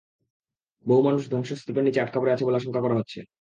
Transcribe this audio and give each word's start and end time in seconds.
বহু 0.85 1.01
মানুষ 1.03 1.21
ধ্বংসস্তূপের 1.29 1.83
নিচে 1.83 1.99
আটকা 2.01 2.19
পড়ে 2.19 2.33
আছে 2.33 2.45
বলে 2.45 2.57
আশঙ্কা 2.57 2.81
করা 2.81 2.95
হচ্ছে। 2.95 3.19